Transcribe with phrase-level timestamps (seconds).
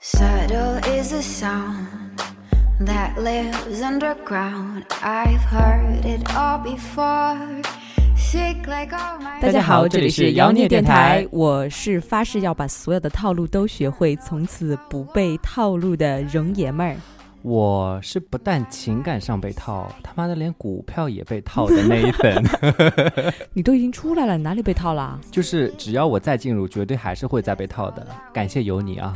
[0.00, 2.22] Subtle is the sound
[2.78, 4.84] that lives underground.
[5.02, 7.36] I've heard it all before.
[8.16, 16.96] Sick like all my 大家好，这里是妖孽电台，我是发誓要把所有的套路都学会，从此不被套路的容爷们儿。
[17.42, 22.44] 我是不但情感上被套，他妈的连股票也被套的那一等。
[23.54, 25.18] 你都已经出来了，你哪里被套了？
[25.30, 28.06] 就是只要我再进入，绝对还是会再被套的。
[28.32, 29.14] 感谢有你啊！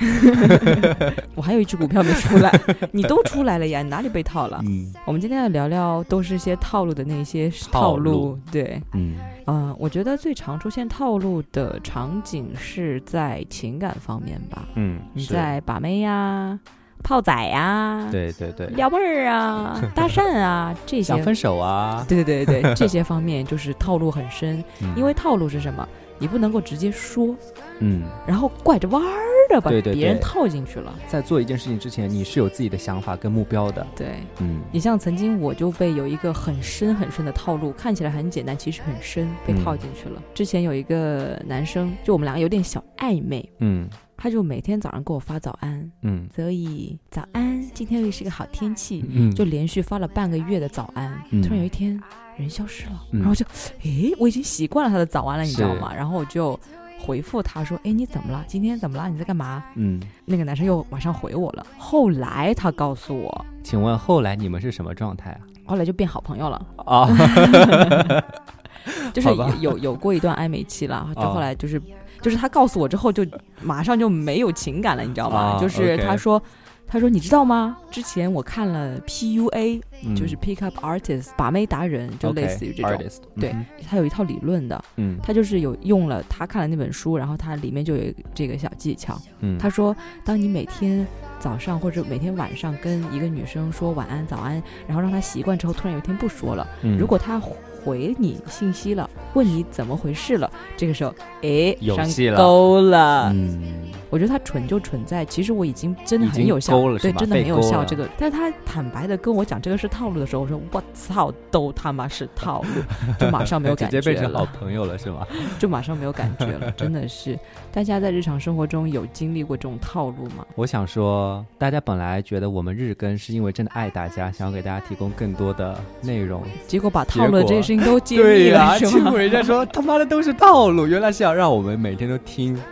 [1.35, 2.53] 我还有一只股票没出来，
[2.93, 4.61] 你都出来了呀，你哪里被套了？
[4.67, 9.17] 嗯我们今天要聊聊都是些套路的那些套套路对，嗯
[9.47, 16.59] 嗯、我觉得最常出现套路的场景是在情感方面吧，嗯，你在把妹呀、
[17.03, 21.03] 泡仔呀、对对对，撩妹儿啊、 搭讪啊这些。
[21.03, 24.93] 想分手啊，对对对对， 这些方面就是套路很深，嗯。
[24.97, 25.87] 因为套路是什么？
[26.19, 27.35] 你不能够直接说，
[27.81, 29.09] 嗯，然后拐着弯儿
[29.53, 30.95] 的把对对别人套进去了。
[31.07, 33.87] 在做一件事情之前，你是有自己的想法跟目标的。
[33.95, 40.23] 对嗯你像曾经我就被有一个很深很深的套路，看起来很简单，其实很深，被嗯套进去了。
[40.35, 51.13] 之前有一个男生，就我们两个有点小暧昧，嗯他就每天早上给我发早安，嗯所以早安，今天又是个好天气，嗯，就连续发了半个月的早安。
[51.31, 52.01] 嗯突然有一天
[52.37, 53.45] 人消失了，嗯然后就，
[53.83, 55.93] 诶，我已经习惯了他的早安了，你知道吗？
[55.93, 56.59] 然后我就
[57.05, 58.45] 回复他说，哎，你怎么了？
[58.47, 59.09] 今天怎么了？
[59.09, 59.63] 你在干嘛？
[59.75, 61.67] 嗯，那个男生又马上回我了。
[61.77, 65.41] 后来他告诉我，请问后来你们是什么状态啊？
[65.67, 67.09] 后来就变好朋友了，啊
[69.13, 69.29] 就是
[69.61, 71.81] 有有过一段暧昧期了，就哦后来就是。
[72.21, 73.27] 就是他告诉我之后，就
[73.61, 75.57] 马上就没有情感了，你知道吗？
[75.57, 76.41] 啊就是他说，
[76.87, 77.77] 他说你知道吗？
[77.91, 82.93] 之前我看了 PUA，、嗯就是 Pick Up Artist 把妹达人，就类似于这种。
[82.93, 89.19] artist，对嗯他有一套理论的，嗯他就是有用了他看了那本书，然后他里面就有这个小技巧。
[89.41, 91.07] 嗯，他说，当你每天
[91.43, 97.41] 早上或者每天晚上跟一个女生说晚安、早安，然后让她习惯之后，突然有一天不说了，嗯如果她
[97.85, 103.33] 回你信息了，问你怎么回事了，这个时候，哎，上有戏了。
[103.35, 108.07] 嗯我觉得他蠢就蠢在，其实我已经真的很有效，了是吧真的很有效这个。
[108.19, 112.69] 但是他坦白的跟我讲这个是套路的时候，我说我操，都他妈是套路，
[113.19, 114.03] 就马上没有感觉了。
[114.03, 114.45] 直接变成老。
[114.45, 115.27] 朋友了是吗？
[115.59, 117.39] 就马上没有感觉了，真的是。
[117.73, 120.47] 大家在日常生活中有经历过这种套路吗？
[120.57, 126.43] 我想说，大家本来觉得我们日更是因为真的爱大家，想要给大家提供更多的内容。
[126.67, 129.19] 结果把套路的这些事情都揭对秘呀、了，是吗结果？
[129.19, 132.59] 人家说他妈的都是套路， 原来是要让我们每天都听。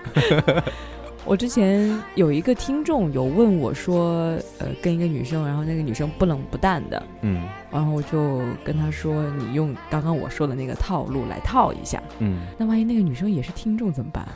[1.27, 12.03] 我之前有一个听众有问我说，呃，跟一个女生，然后那个女生不冷不淡的，嗯然后我就跟他说，你用刚刚我说的那个套路来套一下。
[12.19, 14.27] 嗯，那万一那个女生也是听众怎么办？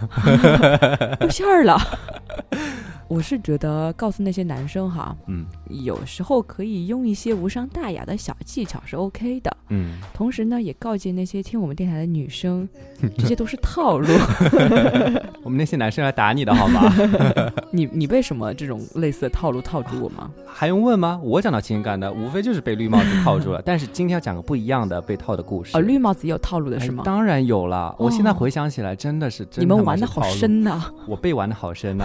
[1.21, 1.81] 露馅儿了。
[3.09, 9.55] 我是觉得告诉那些男生哈，嗯有时候可以用一些无伤大雅的小技巧是 OK 的。
[9.69, 12.69] 嗯，同时呢，也告诫那些听我们电台的女生，
[13.19, 14.07] 这些都是套路。
[15.43, 16.83] 我们那些男生来打你的好吗？
[17.71, 20.31] 你你被什么这种类似的套路套住过吗？
[20.47, 21.19] 还用问吗？
[21.23, 23.61] 我讲到情感的，无非就是被绿帽子套住了。
[23.65, 25.77] 但是今天要讲个不一样的被套的故事。
[25.77, 27.03] 哦，绿帽子也有套路的哎是吗？
[27.05, 27.95] 当然有了。
[27.99, 32.05] 我现在哦回想起来，真的是真你们玩的好深呐、我被玩的好深呐、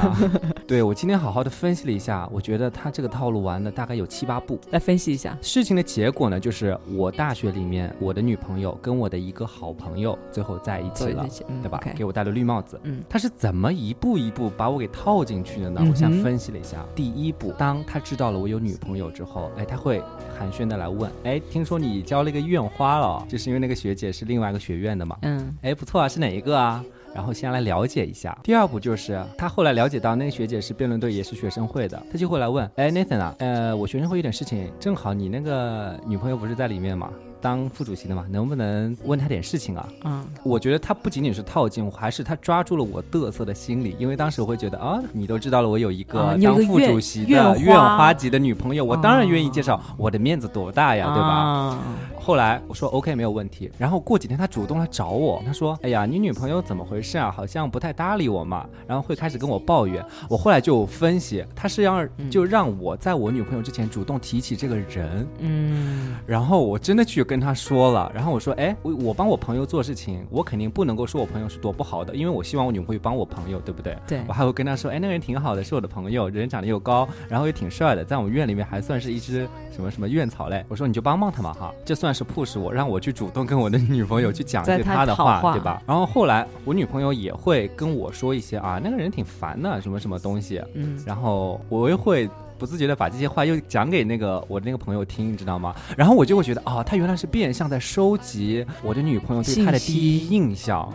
[0.67, 4.59] 对我今天好好的分析了一下，我觉得他这个套路玩的大概有七八步。
[4.71, 5.37] 来分析一下。
[5.39, 11.27] 事情的结果呢，就是我大学里面我的女朋友跟我的一个好朋友最后在一起了
[11.61, 12.81] 对吧给我戴了绿帽子。
[12.85, 15.79] 嗯他是怎么一步一步把我给套进去的呢？
[15.83, 20.01] 嗯我想分析了一下，第一步，当他知道了我有女朋友之后，哎，他会
[20.35, 26.83] 寒暄的来问，哎，听说你交了一个院花了，就是因为那个学姐是另外一个学院的嘛，嗯哎，不错啊，是哪一个啊？
[27.13, 28.37] 然后先来了解一下。
[28.43, 37.09] 第二步就是他后来了解到那个学姐是辩论队，也是学生会的，他就会来问，哎，Nathan 啊，呃，我学生会有点事情，正好你那个女朋友不是在里面吗，
[37.41, 39.87] 当副主席的嘛，能不能问她点事情啊？
[40.05, 51.77] 嗯我觉得他不仅仅是套近乎，还是他抓住了我嘚瑟的心理，因为当时我会觉得啊，你都知道了，我有一个当副主席的院花级的女朋友，我当然愿意介绍啊，我的面子多大呀，对吧？
[52.19, 57.31] 啊后来我说 OK 没有问题，然后过几天他主动来找我，他说：“哎呀，你女朋友怎么回事啊？
[57.31, 60.03] 好像不太搭理我嘛。”然后会开始跟我抱怨。
[60.29, 85.81] 我后来就分析，他是要嗯就让我在我女朋友之前主动提起这个人，嗯然后我真的去跟他说了，然后我说：“哎，我我帮我朋友做事情，我肯定不能够说我朋友是多不好的，因为我希望我女朋友帮我朋友，对不对？”对我还会跟他说：“哎，那个人挺好的，是我的朋友，人长得又高，然后也挺帅的，在我们院里面还算是一只什么什么院草类。”我说：“你就帮帮他嘛哈，就算算是 push 我，让我去主动跟我的女朋友去讲一些他她的讨话对吧？
[85.85, 92.29] 然后后来我女朋友也会跟我说一些啊，那个人挺烦的，什么什么东西，嗯，然后我又会。
[92.57, 95.73] 不自觉的把这些话又讲给那个我那个朋友听，你知道吗？
[95.95, 100.93] 然后我就会觉得，哦，他原来是变相在收集我的女朋友对他的第一印象。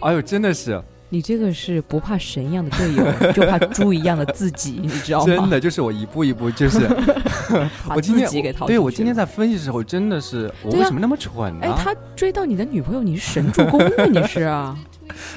[0.00, 0.82] 哎呦，真的是，
[1.12, 5.26] 你这个是不怕神一样的队友，就怕猪一样的自己，你知道吗？
[5.26, 6.88] 真的就是我一步一步就是，
[7.86, 11.66] 把我今天对我今天在分析的时候，真的是我为什么那么蠢呢？
[11.66, 14.74] 哎，他追到你的女朋友，你是神助攻啊，你是啊？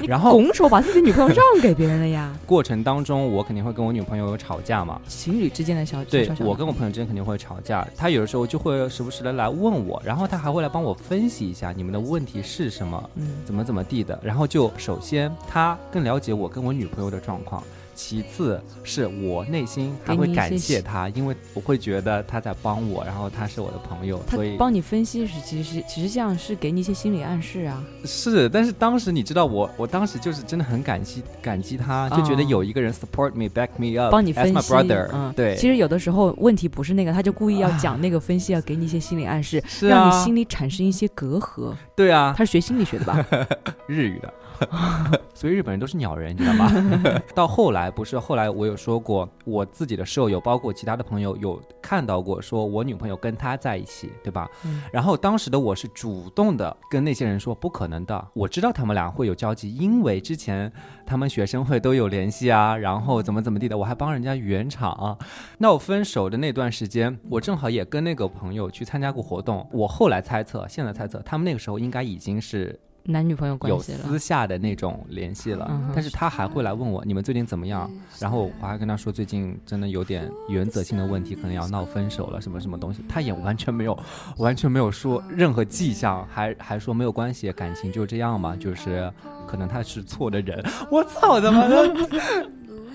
[0.02, 2.34] 你然后拱手把自己女朋友让给别人了呀？
[2.46, 5.00] 过程当中，我肯定会跟我女朋友有吵架嘛。
[5.08, 14.20] 情侣之间的小对小小我跟我朋友之间肯定会吵架，他有的时候就会时不时的来问我，然后他还会来帮我分析一下你们的问题是什么，嗯，怎么怎么地的。
[14.24, 17.64] 然后就首先他更了解我跟我女朋友的状况，
[17.95, 27.83] 其次是我内心还会感谢他，因为我会觉得他在帮我，然后他是我的朋友，所以帮你分析是其实其实这样是给你一些心理暗示啊。
[28.03, 28.50] 是。
[28.50, 41.74] 但是当时你知道我，我当时就是真的很感激感激他，就觉得哦有一个人 support me back me up，帮你 as 分 my 析 brother，、嗯对，其实有的时候问题不是那个，他就故意要讲那个分析，要给你一些心理暗示，是让你啊，心里产生一些隔阂。
[41.95, 43.25] 对啊，他是学心理学的吧？
[43.88, 44.33] 日语的，
[45.34, 46.72] 所以日本人都是鸟人，你知道吗？
[47.36, 54.50] 到后来不是后来我有说过，我自己的舍友，包括其他的朋友有看到过，说我女朋友跟他在一起，对吧？
[54.66, 60.72] 嗯然后当时的我是主动的跟那些人说不可能的，我知道他们俩会有交集，因为之前
[61.06, 65.18] 他们学生会都有联系啊，然后怎么怎么地的，我还帮人家圆场、啊。
[65.57, 74.00] 那我分手的那段时间，我正好也跟那个朋友去参加过活动，我后来猜测，现在猜测，他们那个时候应该已经是男女朋友关系了。
[74.00, 74.19] 私。
[74.19, 83.98] 下的那种联系了，嗯但是他还会来问我你们最近怎么样，然后我还跟他说最近真的有点原则性的问题，可能要闹分手了，什么什么东西，他也完全没有，
[84.38, 89.12] 完全没有说任何迹象，还还说没有关系，感情就这样嘛，就是
[89.46, 91.96] 可能他是错的人，我操他妈的！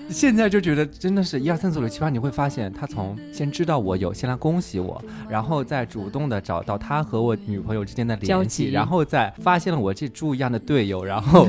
[0.09, 11.47] 现在就觉得真的是一二三四五六七八，你会发现他从先知道我有，先来恭喜我，然后再主动的找到他和我女朋友之间的联系，然后再发现了我这猪一样的队友， 然后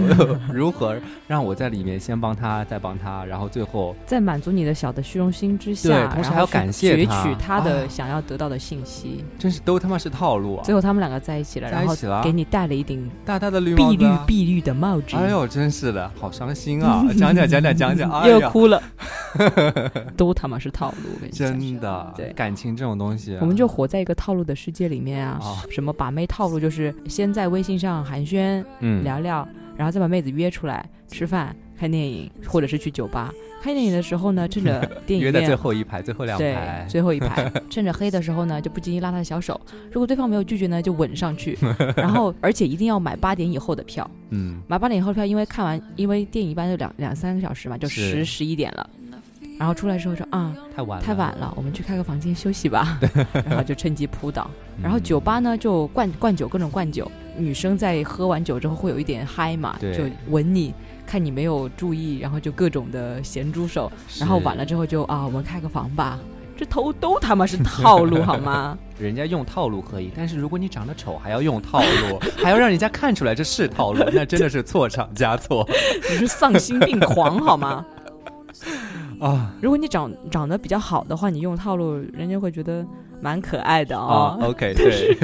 [0.52, 0.96] 如何
[1.26, 9.24] 让我在里面先帮他，再帮他，然后最后在满足你的小的虚荣心之下，对同时还要感谢攫他取他的啊想要得到的信息。
[9.38, 10.74] 真是都他妈是套路啊最！
[10.74, 15.16] 后他们两个在一起了，然后给你戴了一顶大大的绿帽碧绿碧绿的帽子。
[15.16, 17.04] 哎呦，真是的，好伤心啊！
[17.18, 18.82] 讲讲讲讲讲讲，哎呀，又哭了，
[20.16, 21.48] 都他妈是套路，跟你讲。
[21.58, 25.38] 真的，对感情这种东西啊，我们就活在一个套路的世界里面啊！
[25.42, 29.46] 啊什么把妹套路，就是先在微信上寒暄嗯聊聊，
[29.76, 33.32] 然后再把妹子约出来吃饭、看电影，或者是去酒吧。
[33.62, 39.58] 看电影的时候呢，趁着 电影约在最后一排，最后两排，最后一排， 趁着黑的时候呢，就不经意拉他的小手。
[39.92, 41.56] 如果对方没有拒绝呢，就吻上去，
[41.96, 44.08] 然后而且一定要买八点以后的票。
[44.30, 48.90] 嗯，买八点以后的票，因为看完，因为电影一般就两两三个小时嘛，就十十一点了。
[49.58, 52.98] 然后出来之后说啊，太晚了，太晚了，我们去开个房间休息吧。
[53.32, 54.50] 然后就趁机扑倒。
[54.78, 54.82] 嗯。
[54.82, 57.08] 然后酒吧呢就灌灌酒，各种灌酒。
[57.38, 60.74] 女生在喝完酒之后会有一点嗨嘛，就吻你，
[61.12, 63.92] 看你没有注意，然后就各种的咸猪手。
[64.18, 66.18] 然后晚了之后就啊，我们开个房吧。
[66.56, 68.78] 这头都他妈是套路好吗？
[68.98, 75.68] 人家用套路可以，但是如果你长得丑还要用套路， 还要让人家看出来这是套路，那真的是错上加错
[76.10, 77.84] 你是丧心病狂好吗？
[79.20, 82.82] 啊如果你长长得比较好的话，你用套路，人家会觉得
[83.20, 84.48] 蛮可爱的啊哦。
[84.48, 85.14] ！OK，对，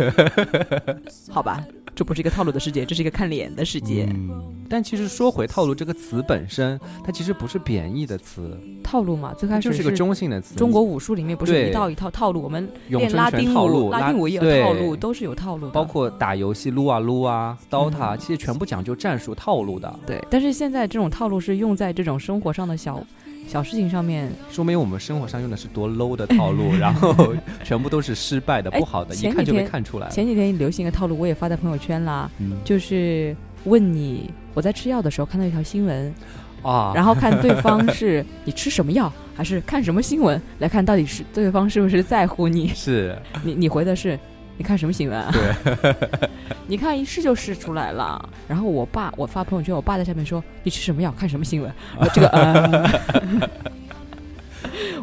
[1.30, 1.64] 好吧，
[1.98, 4.08] 这不是一个套路的世界，这是一个看脸的世界。
[4.14, 4.30] 嗯。
[4.68, 10.54] 但其实说回“套路”这个词本身，它其实不是贬义的词，套路嘛，最开始它就是个中性的词。
[10.54, 15.72] 中国武术里面不是一套一套套路，我们练拉丁舞，套路，拉丁舞也有套路，都是有套路的。
[15.72, 23.04] 包括打游戏撸啊撸啊，DOTA，、嗯其实全部讲究战术套路的，对，但是现在这种套路是用在这种生活上的小
[23.48, 24.30] 小事情上面。
[24.50, 30.12] 说明我们生活上用的是多 low 的套路， 然后全部都是失败的、哎不好的，一前看就被几天看出来了。
[30.12, 36.14] 前几天流行一个套路，我也发在朋友圈啦，嗯就是问你我在吃药的时候看到一条新闻，
[36.62, 42.68] 啊，然后看对方是你吃什么药，还是看什么新闻，来看到底是对方是不是在乎你。
[42.76, 44.18] 是你你回的是
[44.58, 45.32] 你看什么新闻啊？
[45.32, 45.94] 对，
[46.66, 48.28] 你看一试就试出来了。
[48.48, 51.72] 然后我爸我发朋友圈，我爸在下面说你吃什么药，看什么新闻。
[51.96, 52.90] 我这个呃，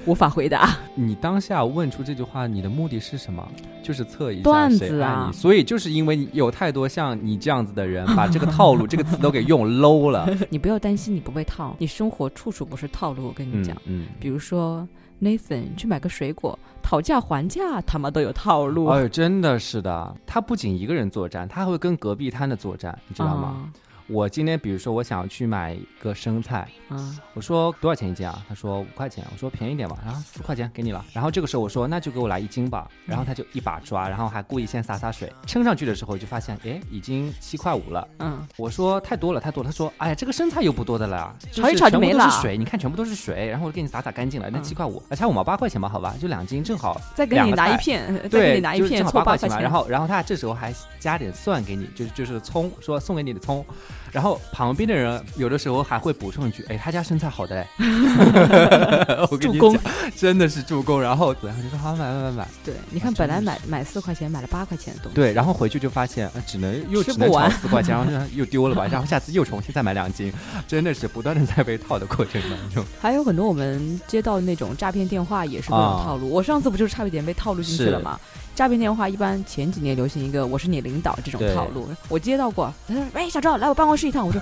[0.05, 0.77] 无法回答。
[0.93, 3.45] 你当下问出这句话，你的目的是什么？
[3.83, 5.37] 就是测一下段谁爱子啊你。
[5.37, 10.27] 所以就是因为你有太多像你这样子的人， 把这个套路这个词都给用 low 了。
[10.49, 13.25] 你不要担心你不被套，你生活处处不是套路。
[13.27, 14.07] 我跟你嗯讲，嗯。
[14.19, 14.87] 比如说
[15.21, 23.71] Nathan 去买个水果，讨价还价他妈都有套路，哎呦，真的是的，他不仅一个人作战，他还会跟隔壁摊的作战，你知道吗？
[24.07, 26.95] 我今天比如说我想去买一个生菜，啊？
[26.95, 28.45] 啊，我说多少钱一斤啊？
[28.47, 29.25] 他说五块钱。
[29.33, 31.03] 我说便宜点吧，然后四块钱给你了。
[31.11, 32.87] 然后这个时候我说那就给我来一斤吧。
[33.05, 38.07] 然后他就一把抓，然后还故意先洒洒水，称上去的时候就发现，哎，已经七块五了。
[38.19, 39.69] 嗯，我说太多了，太多了。
[39.69, 47.01] 他说，哎呀，这个生菜又不多的了，炒一炒就没了是水，你看全部都是水，然后我给你洒洒干净了，那嗯七块五，啊，差五毛八块钱吧，好吧，就两斤正好。
[47.15, 49.59] 再给你拿一片，再给对，你拿一就是正好片凑八八块钱嘛。
[49.59, 53.65] 然后，然后他这时候还加点蒜给你，就是就是葱，说送给你的葱。
[54.15, 57.67] 然后旁边的人有的时候还会补充一句：“哎，他家身材好的嘞。
[59.29, 61.01] ”我跟你助攻讲，真的是助攻。
[61.01, 62.47] 然后，然后就说好买买买买。
[62.63, 70.31] 对，你看本来买买四块钱，买了八块钱的东西，对，然后回去就发现，呃、只能又只能炒吃不完四块钱，然后就又丢了吧，然后下次又重新再买两斤，
[70.65, 72.85] 真的是不断的在被套的过程当中。
[73.01, 76.29] 还有很多我们接到那种诈骗电话也是各种啊套路。
[76.29, 78.17] 我上次不就是差一点被套路进去了吗？
[78.55, 82.73] 诈骗电话一般前几年流行一个“我是你领导”这种套路，我接到过。
[82.87, 84.41] 他说：“喂，小赵，来我办公室一趟。”我说：“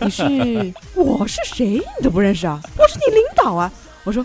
[0.00, 1.80] 你是我是谁？
[1.98, 2.60] 你都不认识啊？
[2.78, 3.72] 我是你领导啊！”
[4.04, 4.24] 我说：“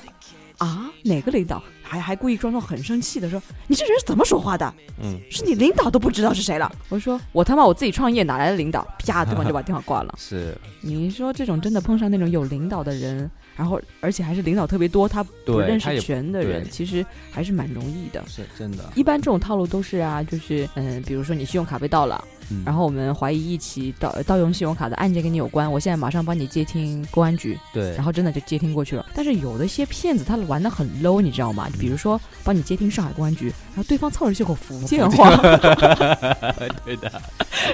[0.60, 4.72] 啊，哪个领导？”还还故意装作很生气的说：“你这人是怎么说话的？
[5.02, 10.14] 嗯，是你领导都不知道是谁了。”我说：“我他妈我自己创业哪来的领导？”啪， 对方就把电话挂了。
[10.16, 18.24] 是你说这种真的碰上那种有领导的人，然后而且还是领导特别多，他不认识全的人，其实还是蛮容易的。
[18.28, 18.84] 是真的。
[18.94, 29.06] 一般这种套路都是啊，就是嗯，比如说你信用卡被盗了，嗯然后我们怀疑一起盗盗用信用卡的案件跟你有关，我现在马上帮你接听公安局，对，然后真的就接听过去了。
[29.14, 31.68] 但是有的一些骗子他玩的很 low，你知道吗？
[31.80, 35.36] 比如说帮你接听上海公安局，然后对方操着些口福建话，
[36.86, 37.12] 对的，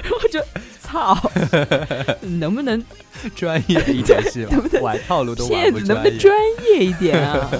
[0.02, 0.40] 然后就
[0.80, 1.16] 操，
[2.38, 2.82] 能不能
[3.34, 4.56] 专业一点是吧？
[4.82, 5.74] 玩套路都玩骗。
[5.74, 6.34] 子能不能专
[6.70, 7.50] 业一点啊？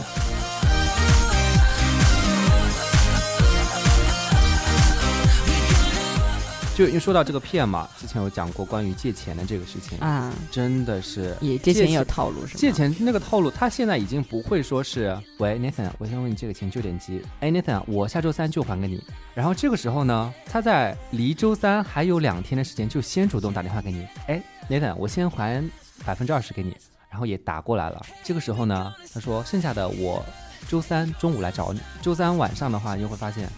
[6.76, 12.58] 就因为说到这个骗嘛，之前有讲过关于借钱的这个事情，啊，真的是也借钱也有套路是吗？
[12.58, 17.22] 借钱那个套路，他现在已经不会说是，喂，Nathan，我想问你借个钱，就点急。
[17.40, 19.02] 哎，Nathan，我下周三就还给你。
[19.34, 24.06] 然后这个时候呢，他在离周三还有两天的时间，就先主动打电话给你。
[24.26, 25.64] 哎，Nathan，我先还
[26.04, 26.76] 百分之二十给你，
[27.08, 28.04] 然后也打过来了。
[28.22, 30.22] 这个时候呢，他说剩下的我
[30.68, 31.80] 周三中午来找你。
[32.02, 33.48] 周三晚上的话，你就会发现，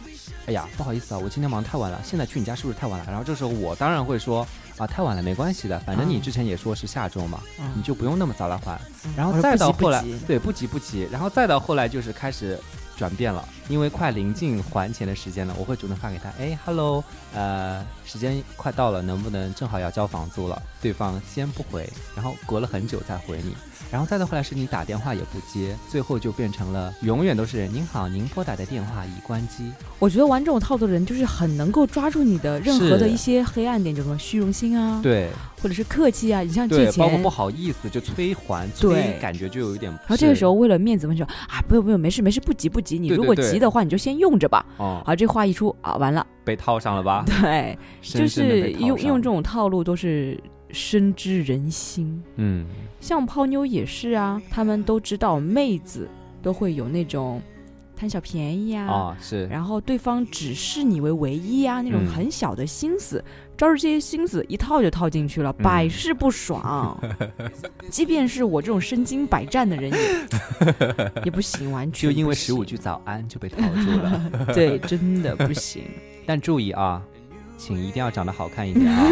[0.46, 3.06] 哎呀，不好意思啊，我今天忙太晚了，现在去你家是不是太晚了？
[3.08, 4.46] 然后这时候我当然会说。
[4.78, 8.80] 啊，太晚了，没关系的，反正你啊之前也说是下周嘛，嗯你就不用那么早来还。
[9.16, 12.56] 然后我说不急不再到后来急，对，不急不急，然后再到后来就是开始
[12.98, 17.02] 转变了，因为快临近还钱的时间了，我会主动发给他，哎，hello，
[17.32, 20.60] 呃，时间快到了，能不能正好要交房租了？
[20.82, 23.54] 对方先不回，然后隔了很久再回你，
[23.90, 29.70] 然后再到后来是你打电话也不接，最后就变成了永远都是您好，您拨打的电话已关机。
[30.00, 35.30] 我觉得玩这种套路的人，就是很能够抓住你的任何的一些黑暗点，就什么虚荣心啊，对
[35.62, 36.40] 或者是客气啊。
[36.40, 39.90] 你像借对，钱，包括不好意思就催还，催对感觉就有一点。
[39.90, 44.64] 然后这个时候为了面子问说啊，不用不用，没事没事，不急不急，你如果急的话，你就先用着吧。
[44.78, 47.24] 哦，好，这话一出啊，完了，被套上了吧？
[47.42, 50.38] 对，就是用用这种套路都是
[50.70, 52.22] 深知人心。
[52.36, 52.66] 嗯，
[53.00, 56.08] 像泡妞也是啊，他们都知道妹子
[56.42, 57.40] 都会有那种
[57.98, 63.22] 贪小便宜啊，啊是，然后对方只视你为唯一啊，那种嗯很小的心思，
[63.56, 66.96] 招着这些心思一套就套进去了，嗯百试不爽。
[67.90, 74.30] 即便是我这种身经百战的人也也不行，完全 就因为十五句早安就被套住了。
[74.54, 75.82] 对，真的不行。
[76.24, 77.02] 但注意啊，
[77.56, 79.04] 请一定要长得好看一点啊。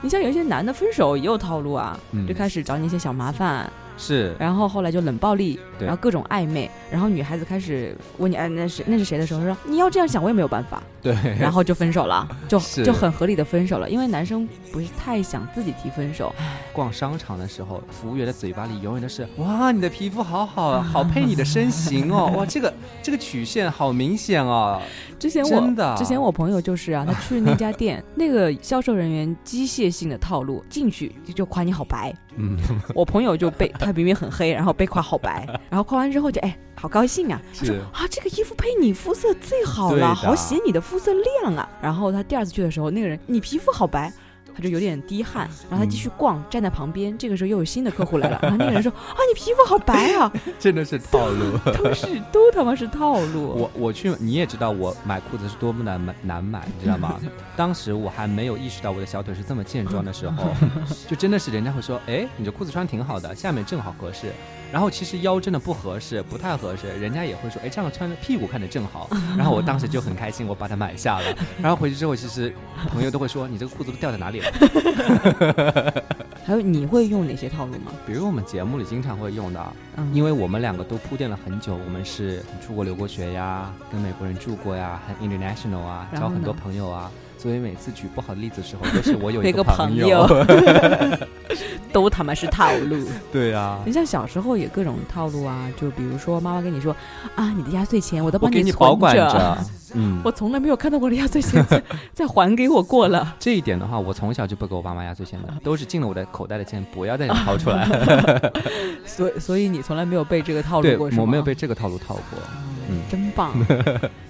[0.00, 16.34] 你像有一些男的分手也有套路啊，嗯就开始找你一些小麻烦，是，然后后来就冷暴力，然后各种暧昧，然后女孩子开始问你，哎，那是那是谁的时候，说你要这样想，我也没有办法，对，然后就分手了，就 就很合理的分手了，因为男生不是太想自己提分手，
[16.72, 24.80] 逛商场的时候，服务员的嘴巴里永远都是哇，你的皮肤好好啊， 好配你的身形哦，哇，这个这个曲线好明显哦。
[25.18, 32.56] 之前我真的之前我朋友就是啊，他去那家 店，那个销售人员机械性的套路，进去就夸你好白，嗯，
[32.94, 41.68] 我朋友就被他明明很黑，然后被夸好白， 然后夸完之后就哎好高兴啊，他说啊这个衣服配你肤色最好了，好显你的肤色亮啊。
[41.80, 44.12] 然后他第二次去的时候，那个人你皮肤好白。
[44.58, 47.16] 他就有点滴汗，然后他继续逛，站在旁边。
[47.16, 51.56] 这个时候又有新的客户来了，然后那个人说：“啊，你皮肤好白啊 真的是套路。
[51.72, 53.50] ”都是都他妈是套路。
[53.50, 57.20] 我我去，你也知道我买裤子是多么难买难买，你知道吗？
[57.56, 60.48] 当时我还没有意识到我的小腿是这么健壮的时候，
[61.08, 64.32] 就真的是人家会说，哎，你这裤子穿挺好的，下面正好合适。
[64.72, 69.08] 然后其实腰真的不合适，不太合适，人家也会说，哎，这样穿着屁股看着正好。
[69.36, 71.24] 然后我当时就很开心，我把它买下了。
[71.60, 72.54] 然后回去之后，其实
[72.90, 76.04] 朋友都会说，你这个裤子都掉在哪里了？
[76.44, 77.92] 还有你会用哪些套路吗？
[78.06, 90.26] 比如我们节目里经常会用的，嗯，因为我们两个都铺垫了很久，我们是出国留过学呀，跟美国人住过呀，很 international 啊，交很多朋友啊，所以每次举不好的例子的时候，都是我有有一个一朋朋友
[91.92, 93.02] 都他妈是套路。
[93.32, 96.94] 对啊，你像小时候也各种套路啊，就比如说妈妈跟你说
[97.34, 99.58] 啊，你的压岁钱我都我给你存保管着。
[99.94, 103.34] 嗯，我从来没有看到我的压岁钱再再 还给我过了。
[103.38, 107.88] 这一点的话，我从小就不给我爸妈压岁钱的，都是进了我的口袋的钱，不要再掏出来。
[109.06, 112.38] 所以所以你从来没有被这个套，路过，是吗我没有被这个套路套过，
[112.90, 113.54] 嗯真棒。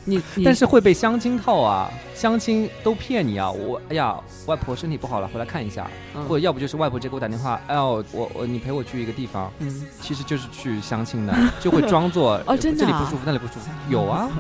[0.08, 3.50] 你你但是会被相亲套啊，相亲都骗你啊！
[3.50, 14.30] 我哎呀，外婆身体不好了，回来看一下，嗯或者要不就是外婆直接给我打电话，哎呦，我我你陪我去一个地方，嗯，其实就是去相亲的，就会装作 哦真的啊这里不舒服那里不舒服，有啊。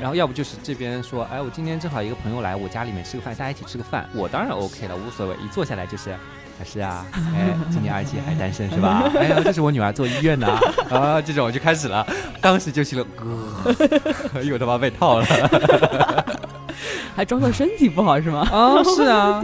[0.00, 5.34] 然后要不就是这边说，哎，我今天正好一个朋友来我家里面吃个饭，大家一起吃个饭，我当然 OK 了，无所谓。
[5.36, 6.14] 一坐下来就是，
[6.58, 9.10] 老师啊， 哎，今年二姐还单身是吧？
[9.18, 12.06] 哎呀，这是我女儿做医院的啊，啊 这种就开始了，
[12.40, 15.26] 当时就心了，哥，又他妈被套了
[17.14, 18.40] 还装作身体不好是吗？
[18.50, 18.82] 啊！
[18.84, 19.42] 是啊，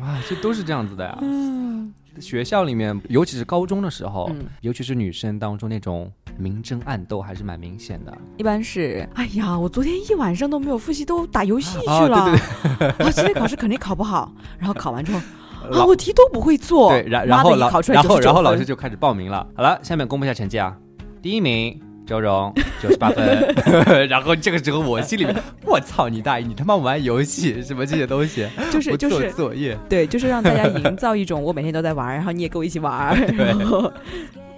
[0.00, 1.18] 啊，这都是这样子的呀。
[1.20, 8.16] 嗯，学校里面，尤其是高中的时候，嗯尤其是女生当中那种明争暗斗还是蛮明显的。
[8.36, 12.38] 一般是，哎呀，我昨天一晚上都没有复习，都打游戏去啊了。
[12.78, 15.20] 对啊，今天考试肯定考不好，然后考完之后，
[15.70, 16.90] 啊，老我题都不会做。
[16.90, 19.46] 对，然然后老考出来99然后然后老师就开始报名了。
[19.54, 20.76] 好了，下面公布一下成绩啊，
[21.22, 21.80] 第一名。
[22.08, 22.50] 周荣
[22.82, 23.52] 九十八分，
[24.08, 33.92] 然后这个时候我心里面，我操你大爷，你他妈玩游戏什么这些东西，就是就是作业，对，就是让大家营造一种我每天都在玩，然后你也跟我一起玩儿， 然后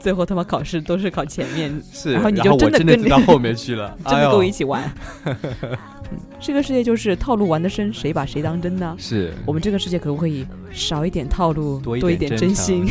[0.01, 4.93] 最后他妈考试都是考前面，是，然后你就真的跟真的知道 后面去了， 真的跟我一起，起玩。
[5.31, 8.97] 嗯这个世界就是套路玩得深，谁把谁当真呢？
[8.99, 12.85] 是我们这个世界可不可以少一点套路，多一点真心？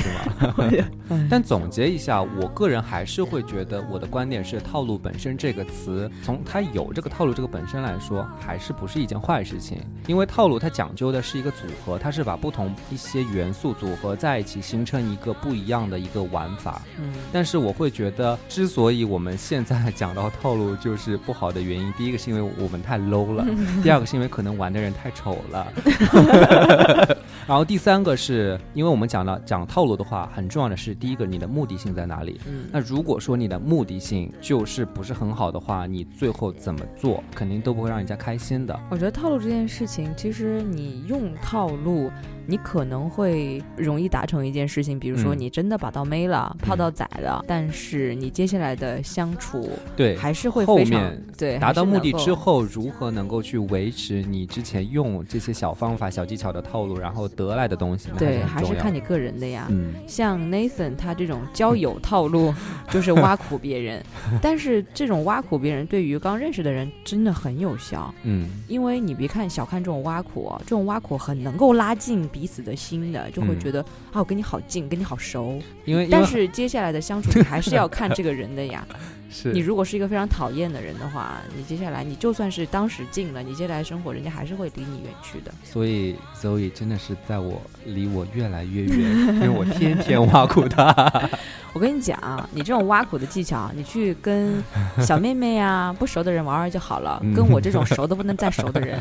[1.30, 9.80] 但总结一下，我个人还是会觉得，我的观点是，套路本身这个词，从它有这个套路这个本身来说，还是不是一件坏事情。
[10.08, 16.82] 因为套路它讲究的是一个组合，它是把不同一些元素组合在一起，形成一个不一样的一个玩法。
[17.01, 23.45] 嗯但是我会觉得，之所以我们现在讲到套路就是不好的原因，第一个是因为我们太 low 了，
[23.83, 25.67] 第二个是因为可能玩的人太丑了，
[27.47, 32.39] 然后第三个是因为我们讲到讲套路的话，很重要的是第一个你的目的性在哪里。
[32.47, 38.79] 嗯那如果说你的目的性就是不是很好的话，你最后怎么做肯定都不会让人家开心的。
[38.89, 42.12] 我觉得套路这件事情，其实你用套路，
[42.49, 45.39] 你可能会容易达成一件事情，比如说嗯。
[45.39, 59.67] 你真的把到妹了，泡到仔了，但是你接下来的相处对，还是会后非常面对达到目的之，后，如何能够去维持你之前用这些小方法、小技巧的套路，然后得来的东西，那对，还是看你个人的呀。
[59.69, 62.53] 嗯，像 Nathan 他这种交友套路，
[62.89, 64.03] 就是挖苦别人，
[64.41, 73.82] 但是这种挖苦别人对于刚认识的人真的很有效，嗯，因为你别看小看这种挖苦、哦，这种挖苦很能够拉近彼此的心的，就会嗯觉得、
[74.13, 78.86] 啊我跟你好近，跟你好熟，因为但是接下来的相处 你还是要看这个人的呀。
[79.32, 85.52] 是你如果是一个非常讨厌的人的话，你接下来你就算是当时近了，你接下来生活人家还是会离你远去的。
[85.63, 88.97] 所以 Zoe 真的是在我离我越来越远，
[89.36, 91.30] 因为我天天挖苦他。
[91.73, 94.63] 我跟你讲啊，你这种挖苦的技巧，你去跟
[94.99, 97.19] 小妹妹呀、不熟的人玩玩就好了。
[97.21, 98.99] 嗯跟我这种熟的不能再熟的人，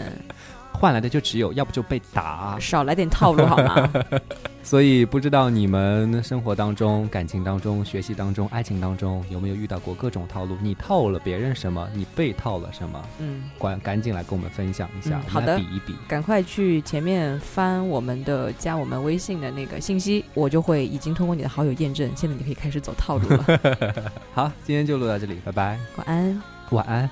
[0.79, 2.57] 换来的就只有要不就被打。
[2.61, 3.91] 少来点套路好吗？
[4.63, 10.59] 所以不知道你们生活当中、感情当中、学习当中、爱情当中有没有遇到过各种套路？
[10.61, 11.89] 你套了别人什么？
[11.95, 13.03] 你被套了什么？
[13.19, 15.95] 嗯，赶赶紧来跟我们分享一下，好的们来比一比。
[16.07, 23.45] 赶快去前面翻我们的加我们微信的那个信息，我就会已经通过你的好友验证，现在你可以开始走套路了。
[24.35, 27.09] 好，今天就录到这里，拜拜，晚安，晚安，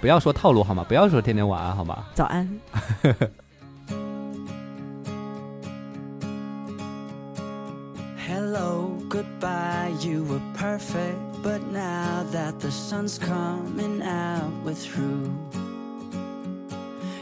[0.00, 0.84] 不要说套路好吗？
[0.88, 2.04] 不要说天天晚安好吗？
[2.14, 2.48] 早安。
[8.26, 11.16] Hello, goodbye, you were perfect.
[11.42, 15.30] But now that the sun's coming out, we're through.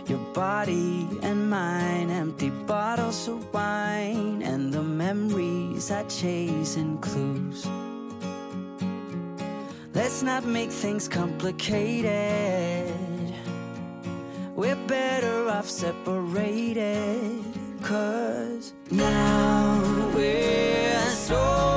[0.07, 7.67] Your body and mine, empty bottles of wine, and the memories I chase and clues.
[9.95, 12.93] Let's not make things complicated.
[14.57, 17.45] We're better off separated.
[17.81, 21.74] Cause now we're so.